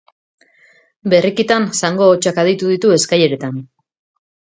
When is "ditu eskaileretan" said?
2.73-3.61